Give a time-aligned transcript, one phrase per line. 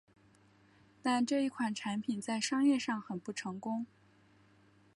[1.03, 3.85] 但这一款产品在商业上很不成功。